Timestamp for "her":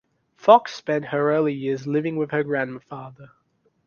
1.05-1.31, 2.31-2.43